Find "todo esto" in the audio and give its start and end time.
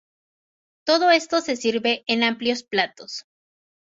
0.83-1.41